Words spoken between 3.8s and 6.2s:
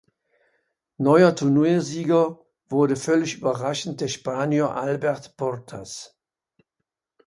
der Spanier Albert Portas.